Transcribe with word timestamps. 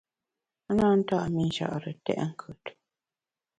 A 0.69 0.71
na 0.77 0.87
nta’ 1.03 1.17
mi 1.33 1.43
Nchare 1.49 1.91
tèt 2.05 2.19
nkùt. 2.29 2.63